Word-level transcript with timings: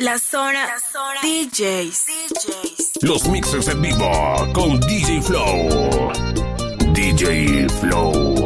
La 0.00 0.16
zona, 0.16 0.64
la 0.64 0.78
zona, 0.78 1.20
DJs. 1.22 2.06
DJs. 2.06 3.02
Los 3.02 3.28
mixers 3.28 3.66
en 3.66 3.82
vivo 3.82 4.48
con 4.54 4.78
DJ 4.78 5.20
Flow. 5.20 6.12
DJ 6.94 7.66
Flow. 7.80 8.37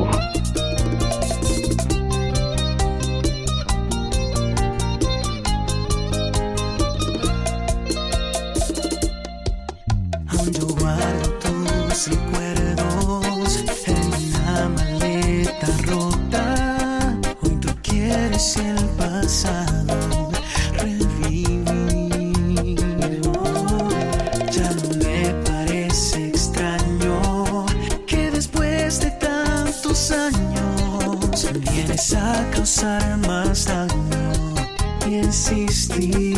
causar 32.82 33.16
más 33.28 33.64
daño 33.66 34.32
y 35.06 35.18
insistir. 35.18 36.31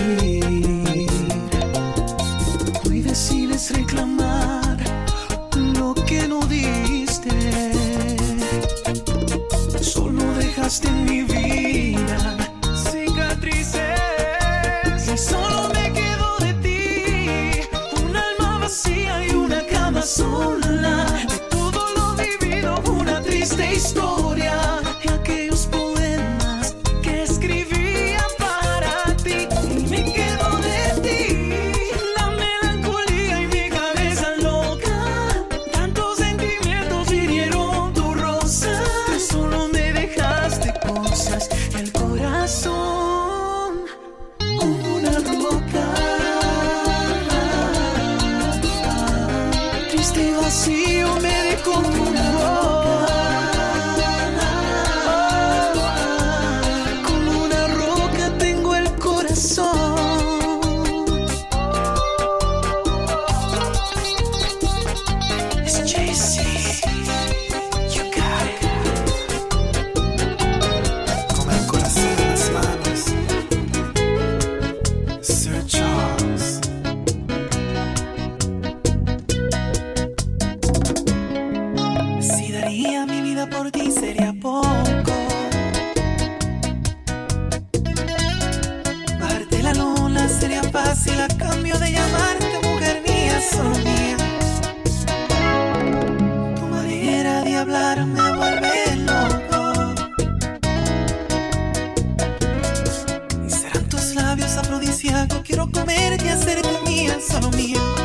es 104.45 104.57
afrodisíaco. 104.57 105.43
Quiero 105.43 105.71
comerte 105.71 106.27
y 106.27 106.29
hacerte 106.29 106.69
mía, 106.87 107.19
solo 107.21 107.51
mía. 107.51 108.04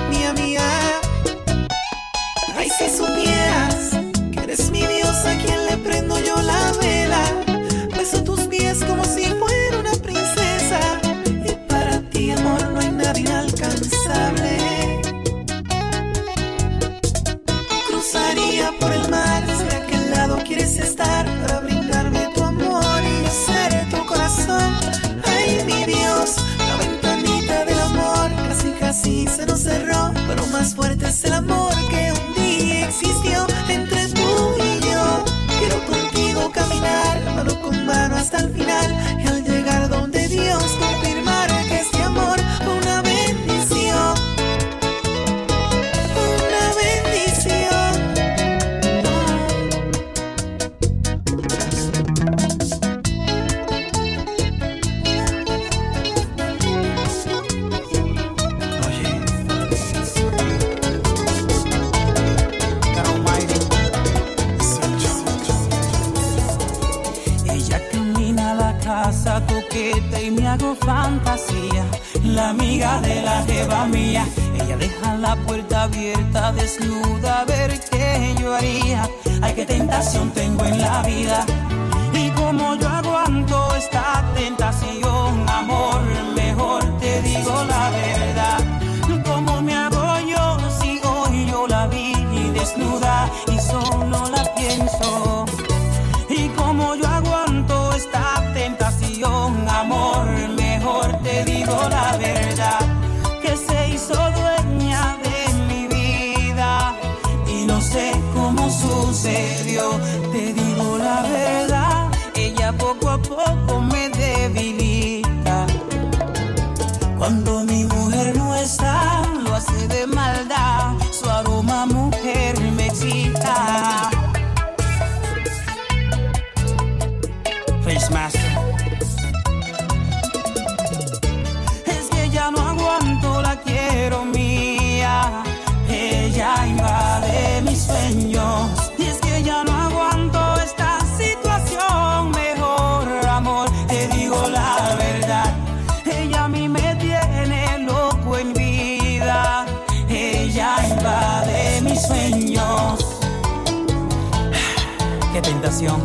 qué 155.42 155.50
tentación. 155.50 156.02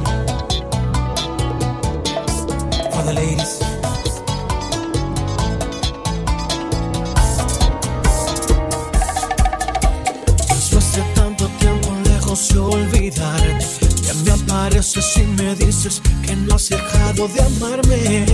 For 2.93 3.05
the 3.05 3.13
ladies. 3.13 3.59
Después 10.49 10.97
de 10.97 11.03
tanto 11.15 11.47
tiempo 11.59 11.93
lejos 12.05 12.49
de 12.49 12.59
olvidarte, 12.59 13.89
ya 14.03 14.15
me 14.25 14.33
apareces 14.33 15.17
y 15.17 15.23
me 15.23 15.55
dices 15.57 16.01
que 16.25 16.37
no 16.37 16.55
has 16.55 16.69
dejado 16.69 17.29
de 17.29 17.41
amarme, 17.43 18.27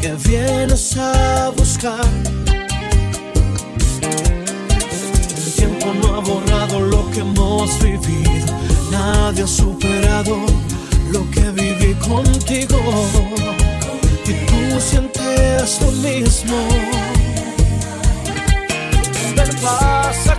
que 0.00 0.12
vienes 0.28 0.96
a 0.96 1.50
buscar 1.56 2.04
borrado 6.20 6.80
lo 6.80 7.10
que 7.10 7.20
hemos 7.20 7.78
vivido, 7.82 8.54
nadie 8.90 9.44
ha 9.44 9.46
superado 9.46 10.36
lo 11.12 11.30
que 11.30 11.50
viví 11.50 11.94
contigo. 11.94 12.78
Y 14.26 14.32
tú 14.46 14.80
sientes 14.80 15.80
lo 15.80 15.92
mismo. 15.92 16.56
Me 19.36 19.44
pasa 19.62 20.38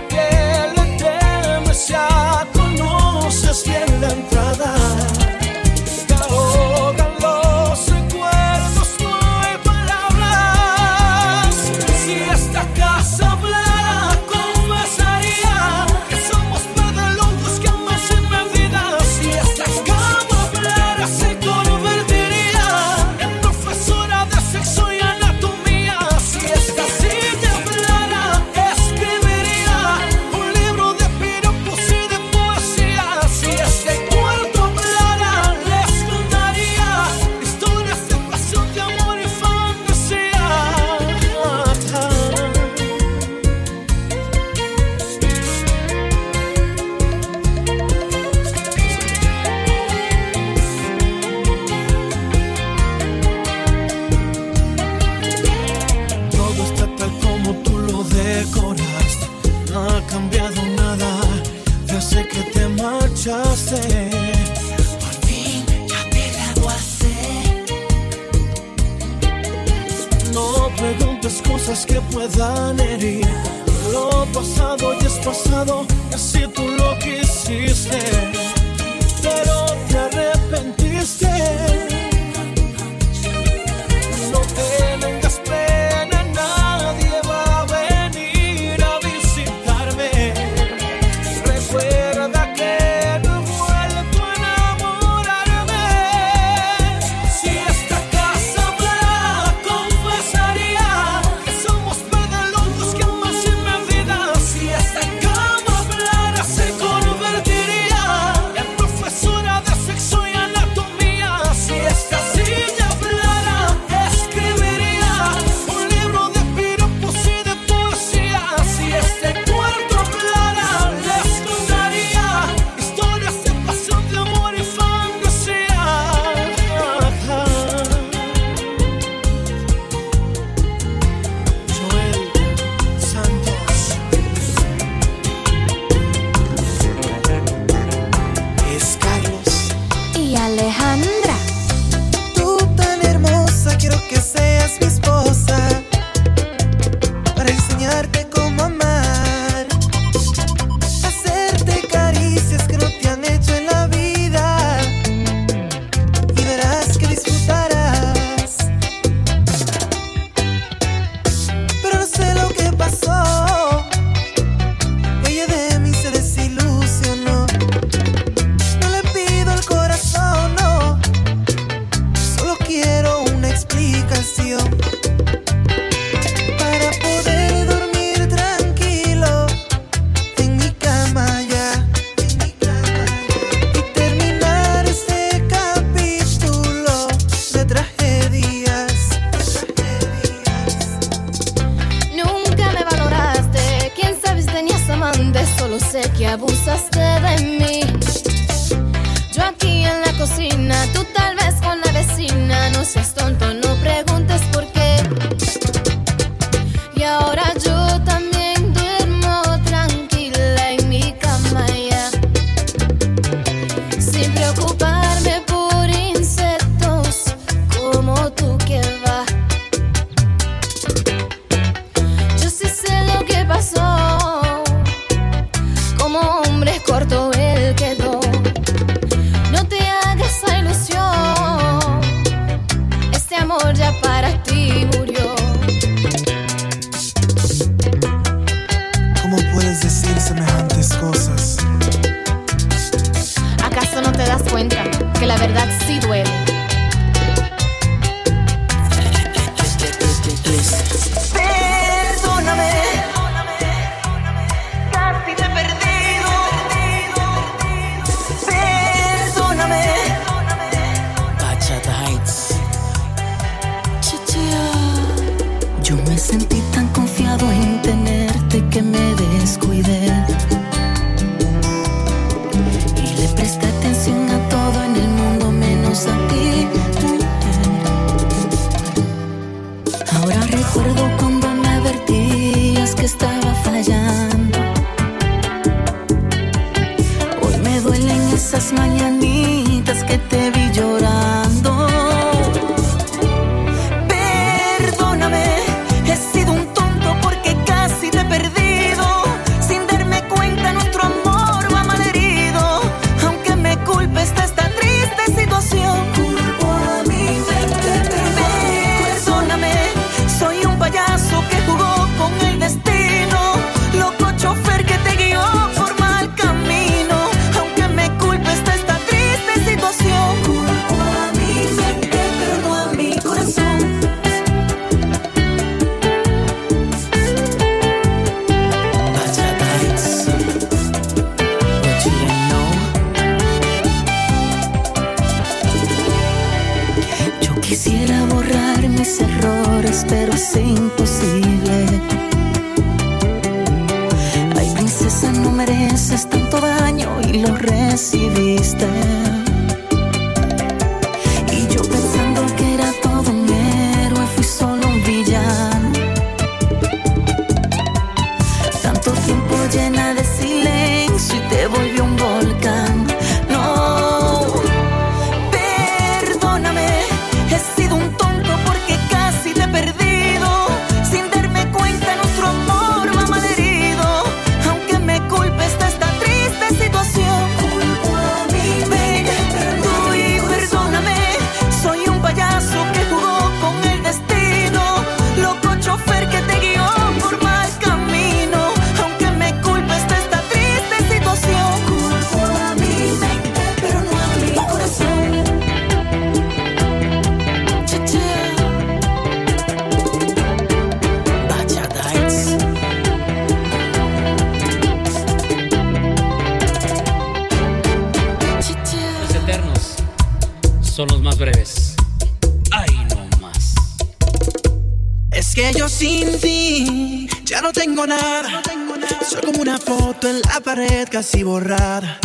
casi 421.10 421.42
borrada. 421.42 422.18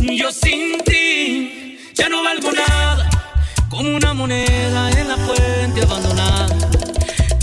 Yo 0.00 0.32
sin 0.32 0.82
ti 0.84 1.78
ya 1.94 2.08
no 2.08 2.24
valgo 2.24 2.50
nada, 2.52 3.08
como 3.68 3.94
una 3.94 4.14
moneda 4.14 4.90
en 4.90 5.08
la 5.08 5.16
fuente 5.16 5.82
abandonada. 5.82 6.46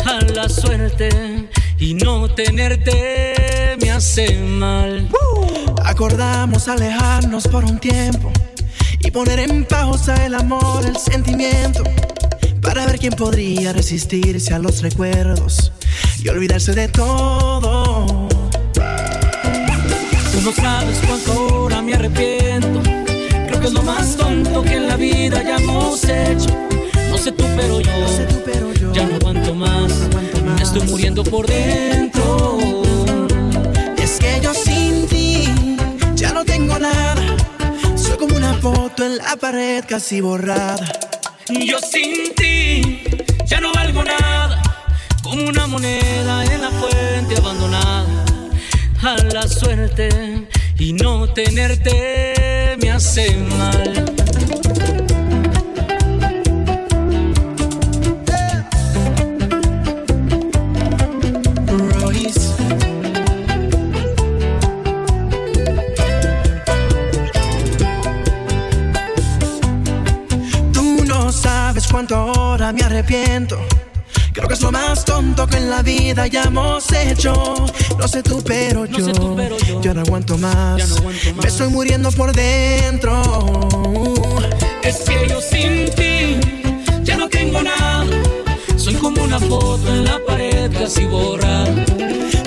A 0.05 0.21
la 0.33 0.49
suerte 0.49 1.49
y 1.79 1.93
no 1.93 2.27
tenerte 2.33 3.77
me 3.79 3.91
hace 3.91 4.37
mal. 4.39 5.07
Acordamos 5.85 6.67
alejarnos 6.67 7.47
por 7.47 7.63
un 7.63 7.79
tiempo 7.79 8.31
y 8.99 9.11
poner 9.11 9.39
en 9.39 9.65
pausa 9.65 10.25
el 10.25 10.35
amor, 10.35 10.85
el 10.85 10.97
sentimiento, 10.97 11.83
para 12.61 12.85
ver 12.85 12.99
quién 12.99 13.13
podría 13.13 13.71
resistirse 13.71 14.53
a 14.53 14.59
los 14.59 14.81
recuerdos 14.81 15.71
y 16.27 16.29
olvidarse 16.29 16.73
de 16.73 16.87
todo 16.89 18.27
no 20.47 20.53
sabes 20.53 21.01
cuánto 21.05 21.33
ahora 21.33 21.81
me 21.81 21.93
arrepiento. 21.93 22.81
Creo 23.47 23.59
que 23.59 23.67
es 23.67 23.73
lo 23.73 23.83
más 23.83 24.15
tonto 24.15 24.63
que 24.63 24.75
en 24.75 24.87
la 24.87 24.95
vida 24.95 25.39
hayamos 25.39 26.01
hecho. 26.05 26.47
No 27.09 27.17
sé 27.17 27.33
tú, 27.33 27.43
pero 27.57 27.81
yo, 27.81 28.93
ya 28.93 29.05
no 29.07 29.15
aguanto 29.15 29.53
más. 29.53 29.91
Me 30.55 30.63
estoy 30.63 30.83
muriendo 30.87 31.21
por 31.25 31.47
dentro. 31.47 32.59
Es 33.97 34.19
que 34.19 34.39
yo 34.41 34.53
sin 34.53 35.05
ti 35.07 35.49
ya 36.15 36.31
no 36.31 36.45
tengo 36.45 36.79
nada. 36.79 37.35
Soy 37.97 38.15
como 38.17 38.37
una 38.37 38.53
foto 38.53 39.03
en 39.03 39.17
la 39.17 39.35
pared 39.35 39.83
casi 39.85 40.21
borrada. 40.21 40.85
Yo 41.49 41.79
sin 41.79 42.33
ti 42.35 43.03
ya 43.45 43.59
no 43.59 43.73
valgo 43.73 44.01
nada. 44.01 44.26
Una 45.45 45.67
moneda 45.67 46.43
en 46.45 46.61
la 46.61 46.71
fuente 46.71 47.37
abandonada 47.37 48.05
a 49.03 49.15
la 49.31 49.47
suerte 49.47 50.47
y 50.79 50.93
no 50.93 51.31
tenerte 51.31 52.75
me 52.81 52.89
hace 52.89 53.37
mal. 53.37 54.05
Tú 70.73 71.05
no 71.05 71.31
sabes 71.31 71.87
cuánto 71.87 72.15
ahora 72.15 72.73
me 72.73 72.81
arrepiento 72.81 73.59
Creo 74.37 74.49
que 74.49 74.53
es 74.53 74.61
lo 74.61 74.71
más 74.71 75.03
tonto 75.03 75.47
que 75.47 75.57
en 75.57 75.71
la 75.71 75.81
vida 75.81 76.21
hayamos 76.21 76.91
hecho. 76.91 77.33
No 77.97 78.07
sé 78.07 78.21
tú, 78.21 78.43
pero, 78.45 78.85
yo, 78.85 79.81
ya 79.81 79.95
no 79.95 80.01
aguanto 80.01 80.37
más. 80.37 81.01
Me 81.41 81.47
estoy 81.47 81.69
muriendo 81.69 82.11
por 82.11 82.33
dentro. 82.33 83.19
Es 84.83 84.97
que 84.97 85.27
yo 85.27 85.41
sin 85.41 85.89
ti 85.95 86.39
ya 87.01 87.17
no 87.17 87.27
tengo 87.29 87.63
nada. 87.63 88.05
Soy 88.75 88.93
como 88.93 89.23
una 89.23 89.39
foto 89.39 89.87
en 89.87 90.05
la 90.05 90.19
pared 90.27 90.71
casi 90.71 91.05
borrada. 91.05 91.73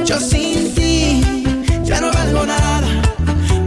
Yo 0.06 0.20
sin 0.20 0.72
ti 0.72 1.22
ya 1.82 2.00
no 2.00 2.12
valgo 2.12 2.46
nada. 2.46 3.02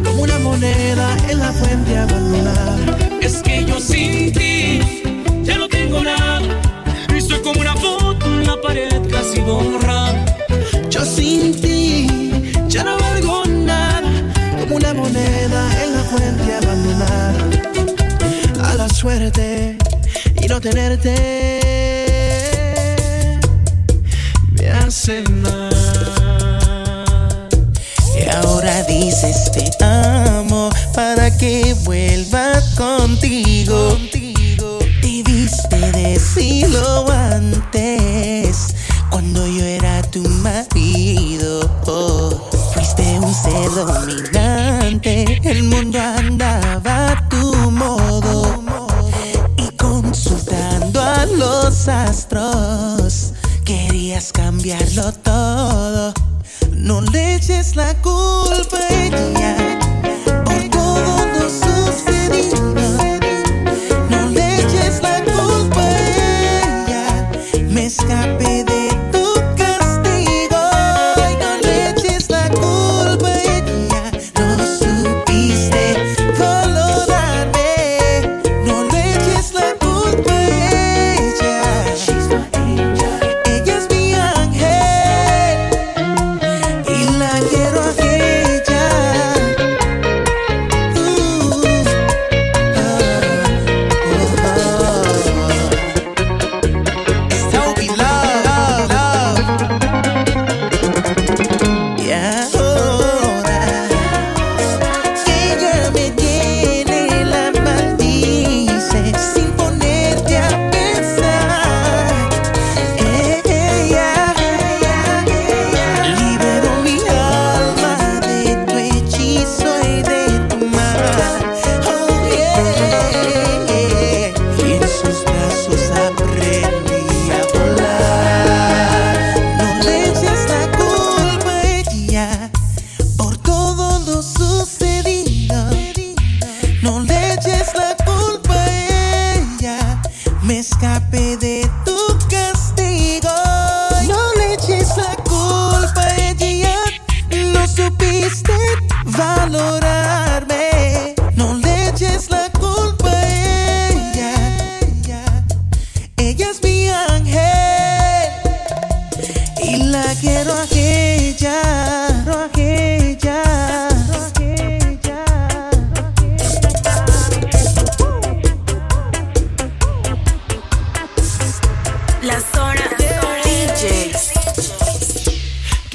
Como 0.02 0.22
una 0.22 0.40
moneda 0.40 1.18
en 1.28 1.40
la 1.40 1.52
fuente 1.52 1.98
abandonada. 1.98 2.78
Es 3.22 3.42
que 3.42 3.66
yo 3.66 3.82
sin 3.82 4.32
ti 4.32 4.80
ya 5.44 5.58
no 5.58 5.68
tengo 5.68 6.02
nada. 6.02 6.33
Pared 8.64 9.04
casi 9.12 9.42
borra. 9.42 10.02
Yo 10.90 11.02
sin 11.06 11.54
ti 11.62 12.08
ya 12.68 12.84
no 12.84 12.98
valgo 12.98 13.44
nada, 13.46 14.10
como 14.60 14.78
una 14.78 14.94
moneda 14.94 15.62
en 15.84 15.90
la 15.96 16.04
fuente 16.12 16.50
abandonada. 16.62 17.44
A 18.70 18.76
la 18.76 18.88
suerte 18.90 19.78
y 20.42 20.48
no 20.48 20.60
tenerte 20.62 21.14
me 24.56 24.70
hace 24.70 25.24
mal. 25.44 25.83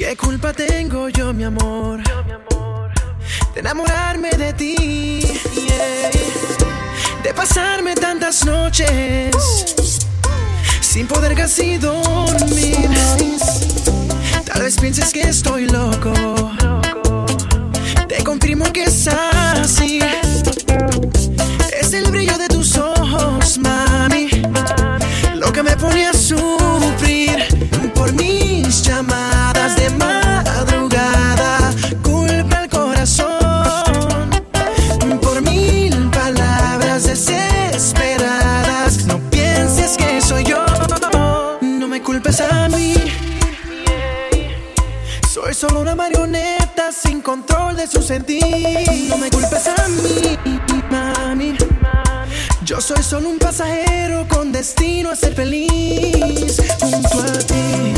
¿Qué 0.09 0.17
culpa 0.17 0.51
tengo 0.53 1.07
yo, 1.09 1.31
mi 1.35 1.43
amor? 1.43 2.01
De 3.53 3.59
enamorarme 3.59 4.31
de 4.31 4.53
ti. 4.53 5.19
De 7.21 7.31
pasarme 7.31 7.93
tantas 7.93 8.43
noches. 8.43 9.35
Sin 10.81 11.05
poder 11.05 11.35
casi 11.35 11.77
dormir. 11.77 12.89
Tal 14.45 14.63
vez 14.63 14.77
pienses 14.79 15.13
que 15.13 15.21
estoy 15.21 15.67
loco. 15.67 16.11
loco. 16.63 17.25
Te 18.07 18.23
confirmo 18.23 18.65
que 18.73 18.85
es 18.85 19.07
así. 19.07 19.99
Es 21.79 21.93
el 21.93 22.09
brillo 22.09 22.35
de 22.39 22.47
tus 22.47 22.75
ojos, 22.77 23.59
mami. 23.59 24.27
mami. 24.49 25.35
Lo 25.35 25.53
que 25.53 25.61
me 25.61 25.77
pone 25.77 26.07
a 26.07 26.13
sufrir 26.13 27.45
por 27.93 28.11
mis 28.13 28.81
llamadas 28.81 29.38
de 29.75 29.89
madrugada, 29.91 31.73
culpa 32.03 32.59
al 32.59 32.69
corazón 32.69 34.29
por 35.21 35.41
mil 35.41 36.09
palabras 36.09 37.03
desesperadas. 37.03 39.05
No 39.05 39.19
pienses 39.29 39.97
que 39.97 40.21
soy 40.21 40.43
yo, 40.43 40.65
no 41.61 41.87
me 41.87 42.01
culpes 42.01 42.41
a 42.41 42.67
mí. 42.69 42.95
Soy 45.31 45.53
solo 45.53 45.81
una 45.81 45.95
marioneta 45.95 46.91
sin 46.91 47.21
control 47.21 47.75
de 47.75 47.87
su 47.87 48.01
sentir. 48.01 49.07
No 49.09 49.17
me 49.17 49.29
culpes 49.29 49.67
a 49.67 49.87
mí, 49.87 50.37
mami. 50.89 51.55
Yo 52.63 52.81
soy 52.81 53.01
solo 53.01 53.29
un 53.29 53.39
pasajero 53.39 54.27
con 54.27 54.51
destino 54.51 55.09
a 55.09 55.15
ser 55.15 55.33
feliz 55.33 56.61
junto 56.79 57.21
a 57.21 57.39
ti. 57.39 57.93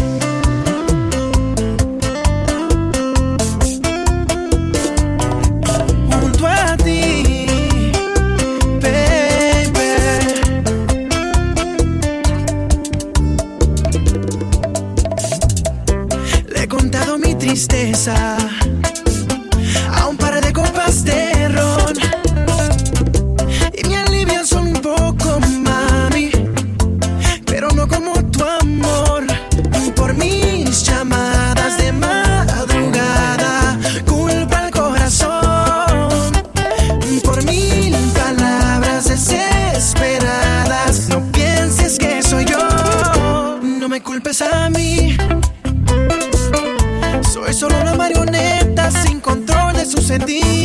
sentí 50.11 50.60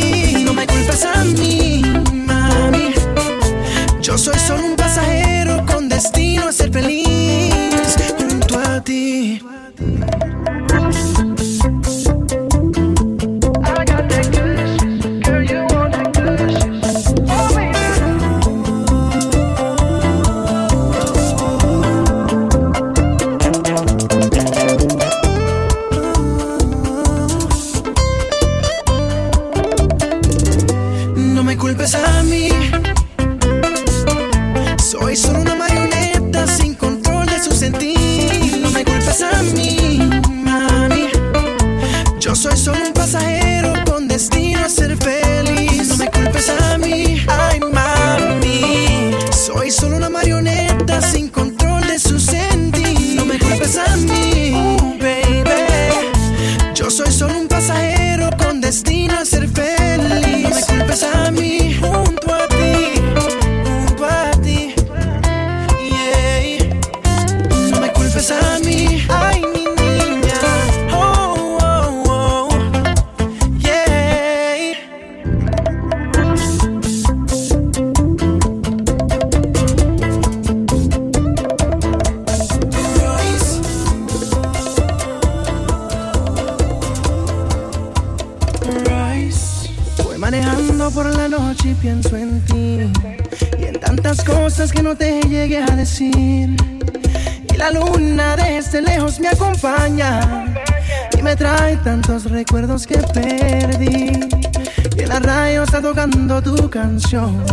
manejando 90.31 90.91
por 90.91 91.05
la 91.15 91.29
noche 91.29 91.69
y 91.69 91.73
pienso 91.75 92.17
en 92.17 92.41
ti 92.41 92.91
y 93.57 93.63
en 93.63 93.79
tantas 93.79 94.21
cosas 94.25 94.73
que 94.73 94.83
no 94.83 94.93
te 94.93 95.21
llegué 95.21 95.63
a 95.63 95.67
decir. 95.67 96.53
Y 97.49 97.55
la 97.55 97.71
luna 97.71 98.35
desde 98.35 98.81
lejos 98.81 99.21
me 99.21 99.29
acompaña 99.29 100.53
y 101.17 101.21
me 101.21 101.33
trae 101.37 101.77
tantos 101.77 102.29
recuerdos 102.29 102.85
que 102.85 102.97
perdí. 102.97 104.19
Y 104.97 105.01
en 105.01 105.07
la 105.07 105.19
radio 105.19 105.63
está 105.63 105.81
tocando 105.81 106.41
tu 106.41 106.69
canción, 106.69 107.45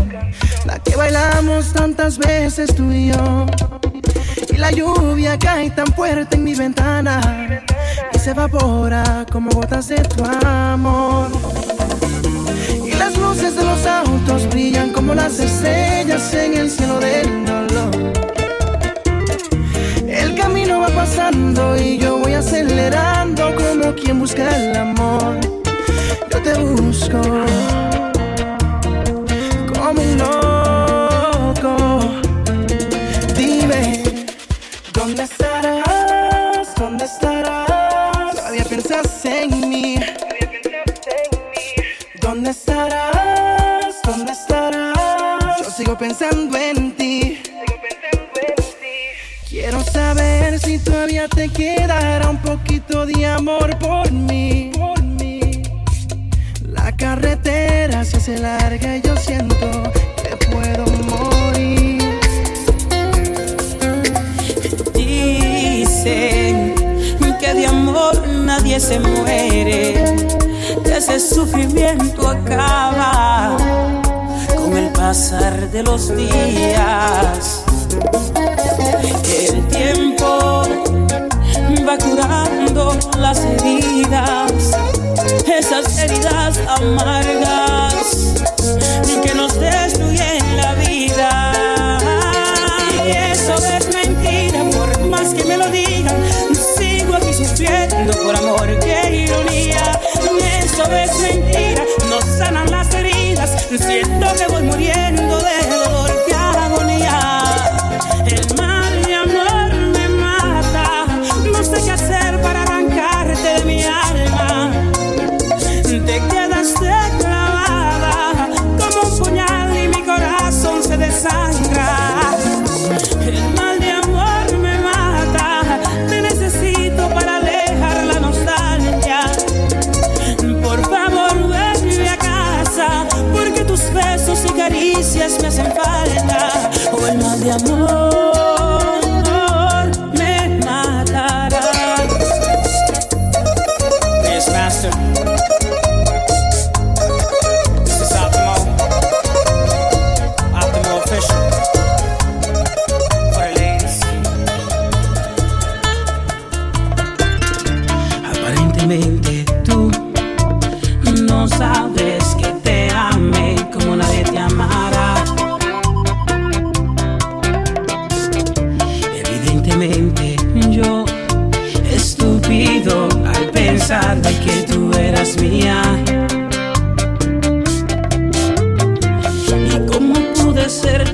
la 0.67 0.81
que 0.81 0.97
bailamos 0.97 1.73
tantas 1.73 2.19
veces 2.19 2.75
tú 2.75 2.91
y 2.91 3.13
yo. 3.13 3.47
Y 4.53 4.57
la 4.57 4.73
lluvia 4.73 5.39
cae 5.39 5.71
tan 5.71 5.87
fuerte 5.95 6.35
en 6.35 6.43
mi 6.43 6.57
ventana 6.57 7.63
y 8.13 8.19
se 8.19 8.31
evapora 8.31 9.25
como 9.31 9.51
gotas 9.51 9.87
de 9.87 10.03
tu 10.03 10.25
amor. 10.25 11.54
Luces 13.45 13.57
de 13.59 13.65
los 13.65 13.87
autos 13.87 14.49
brillan 14.49 14.91
como 14.91 15.15
las 15.15 15.39
estrellas 15.39 16.33
en 16.33 16.57
el 16.57 16.71
cielo 16.71 16.99
del 16.99 17.45
dolor. 17.45 18.13
El 20.09 20.35
camino 20.35 20.81
va 20.81 20.89
pasando 20.89 21.77
y 21.77 21.99
yo 21.99 22.21
voy 22.21 22.33
acelerando 22.33 23.55
como 23.55 23.95
quien 23.97 24.19
busca 24.19 24.49
el 24.49 24.75
amor. 24.75 25.41
Yo 26.31 26.43
te 26.43 26.55
busco 26.55 27.21
amarga. 86.77 87.44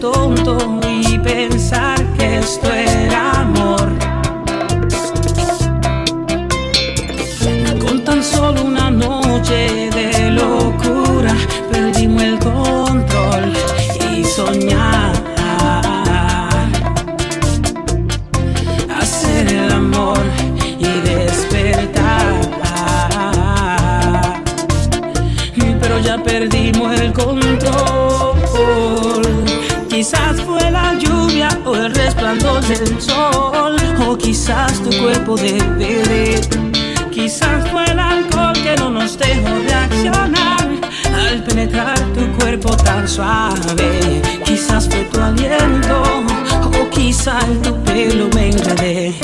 Tonto 0.00 0.56
y 0.82 1.18
pensar 1.18 1.89
cuerpo 35.24 35.36
débil. 35.36 36.40
Quizás 37.10 37.68
fue 37.70 37.84
el 37.84 37.98
alcohol 37.98 38.52
que 38.52 38.76
no 38.76 38.90
nos 38.90 39.18
dejó 39.18 39.48
reaccionar 39.66 40.68
al 41.14 41.42
penetrar 41.44 41.98
tu 42.14 42.30
cuerpo 42.38 42.76
tan 42.76 43.06
suave. 43.08 44.22
Quizás 44.44 44.88
fue 44.88 45.04
tu 45.12 45.20
aliento 45.20 46.02
o 46.64 46.90
quizás 46.90 47.44
tu 47.62 47.74
pelo 47.84 48.28
me 48.34 48.50
enredé. 48.50 49.14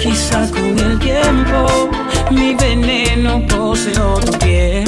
Quizás 0.00 0.50
con 0.50 0.78
el 0.78 0.98
tiempo 0.98 1.90
mi 2.30 2.54
veneno 2.54 3.46
poseó 3.46 4.18
tu 4.20 4.32
piel. 4.38 4.84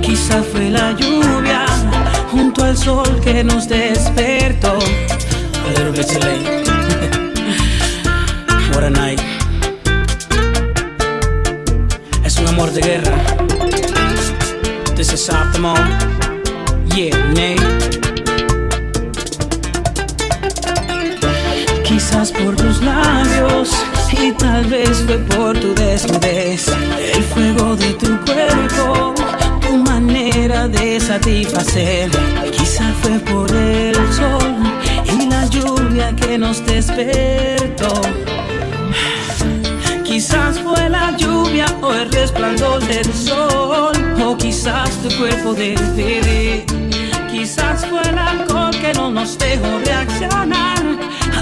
Quizás 0.00 0.46
fue 0.46 0.70
la 0.70 0.92
lluvia 0.92 1.66
junto 2.30 2.64
al 2.64 2.76
sol 2.76 3.20
que 3.22 3.44
nos 3.44 3.68
despertó. 3.68 4.78
A 4.78 5.68
little 5.70 5.92
bit 5.92 6.06
too 6.06 6.18
late. 6.20 6.62
What 8.74 8.84
a 8.84 8.90
night. 8.90 9.31
De 12.70 12.80
guerra. 12.80 13.16
This 14.94 15.12
is 15.12 15.28
Optimo. 15.28 15.74
Yeah. 16.94 17.56
Quizás 21.84 22.30
por 22.30 22.54
tus 22.54 22.80
labios 22.82 23.70
y 24.12 24.30
tal 24.32 24.64
vez 24.66 25.02
fue 25.06 25.18
por 25.34 25.58
tu 25.58 25.74
desnudez. 25.74 26.68
El 27.14 27.22
fuego 27.24 27.74
de 27.74 27.92
tu 27.94 28.16
cuerpo, 28.24 29.14
tu 29.60 29.76
manera 29.78 30.68
de 30.68 31.00
satisfacer. 31.00 32.10
Quizás 32.52 32.94
fue 33.02 33.18
por 33.20 33.50
el 33.50 33.96
sol 34.12 34.56
y 35.04 35.28
la 35.28 35.46
lluvia 35.46 36.14
que 36.14 36.38
nos 36.38 36.64
despertó. 36.64 38.31
Quizás 40.22 40.60
fue 40.60 40.88
la 40.88 41.16
lluvia 41.16 41.66
o 41.82 41.92
el 41.92 42.08
resplandor 42.12 42.80
del 42.86 43.12
sol 43.12 43.92
o 44.24 44.36
quizás 44.36 44.90
tu 45.02 45.08
cuerpo 45.18 45.52
de 45.52 45.74
bebé. 45.96 46.64
Quizás 47.28 47.84
fue 47.86 48.00
el 48.02 48.16
alcohol 48.16 48.70
que 48.70 48.92
no 48.94 49.10
nos 49.10 49.36
dejó 49.36 49.80
reaccionar 49.84 50.78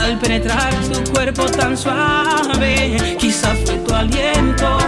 al 0.00 0.18
penetrar 0.18 0.74
tu 0.90 1.12
cuerpo 1.12 1.44
tan 1.44 1.76
suave. 1.76 2.96
Quizás 3.18 3.58
fue 3.66 3.74
tu 3.86 3.94
aliento 3.94 4.78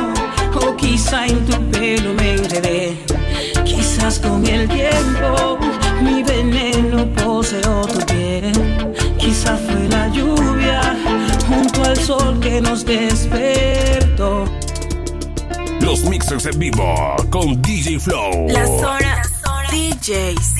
o 0.55 0.75
quizá 0.75 1.27
en 1.27 1.45
tu 1.45 1.63
pelo 1.71 2.15
me 2.15 2.37
enredé. 2.37 2.97
Quizás 3.63 4.19
con 4.21 4.47
el 4.47 4.71
tiempo 4.71 5.59
mi 6.01 6.23
veneno 6.23 7.05
poseó 7.23 7.83
tu 7.83 8.07
piel. 8.07 8.53
Quizás 9.19 9.61
fue 9.61 9.87
la 9.91 10.09
lluvia 10.09 10.81
junto 11.53 11.85
al 11.85 11.97
sol 11.97 12.41
que 12.41 12.61
nos 12.61 12.85
despertó. 12.85 14.45
Los 15.81 16.05
mixers 16.05 16.47
en 16.47 16.59
vivo 16.59 17.17
con 17.31 17.61
DJ 17.63 17.99
Flow. 17.99 18.49
La 18.49 18.67
zona, 18.67 19.23
DJs. 19.71 20.55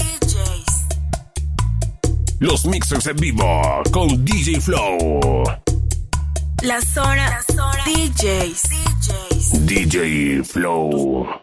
Los 2.41 2.67
mixers 2.67 3.07
en 3.07 3.17
vivo 3.17 3.83
con 3.93 4.25
DJ 4.25 4.61
Flow. 4.61 5.45
La 6.63 6.81
zona, 6.81 7.41
DJs. 7.87 9.67
DJ 9.67 10.43
Flow. 10.45 11.42